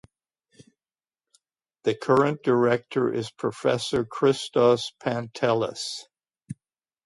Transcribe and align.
The 1.83 1.93
current 1.93 2.41
director 2.41 3.13
is 3.13 3.29
Professor 3.29 4.03
Christos 4.03 4.93
Pantelis. 4.99 6.07